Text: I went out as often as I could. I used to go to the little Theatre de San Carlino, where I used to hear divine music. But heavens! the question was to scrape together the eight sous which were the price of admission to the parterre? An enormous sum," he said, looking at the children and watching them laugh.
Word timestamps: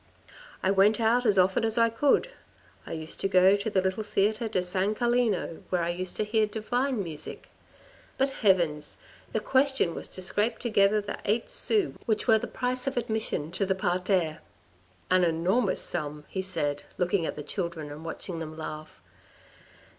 I 0.63 0.71
went 0.71 0.99
out 0.99 1.27
as 1.27 1.37
often 1.37 1.63
as 1.63 1.77
I 1.77 1.89
could. 1.89 2.31
I 2.87 2.93
used 2.93 3.19
to 3.19 3.27
go 3.27 3.55
to 3.55 3.69
the 3.69 3.83
little 3.83 4.01
Theatre 4.01 4.47
de 4.47 4.63
San 4.63 4.95
Carlino, 4.95 5.61
where 5.69 5.83
I 5.83 5.89
used 5.91 6.15
to 6.15 6.23
hear 6.23 6.47
divine 6.47 7.03
music. 7.03 7.49
But 8.17 8.31
heavens! 8.31 8.97
the 9.31 9.39
question 9.39 9.93
was 9.93 10.07
to 10.07 10.23
scrape 10.23 10.57
together 10.57 11.01
the 11.01 11.19
eight 11.25 11.51
sous 11.51 11.93
which 12.07 12.27
were 12.27 12.39
the 12.39 12.47
price 12.47 12.87
of 12.87 12.97
admission 12.97 13.51
to 13.51 13.63
the 13.63 13.75
parterre? 13.75 14.39
An 15.11 15.23
enormous 15.23 15.83
sum," 15.83 16.23
he 16.29 16.41
said, 16.41 16.81
looking 16.97 17.27
at 17.27 17.35
the 17.35 17.43
children 17.43 17.91
and 17.91 18.03
watching 18.03 18.39
them 18.39 18.57
laugh. 18.57 18.99